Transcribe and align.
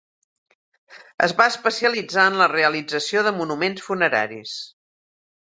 Es 1.25 1.35
va 1.41 1.45
especialitzar 1.53 2.25
en 2.31 2.39
la 2.41 2.47
realització 2.55 3.25
de 3.29 3.35
monuments 3.43 3.87
funeraris. 3.91 4.57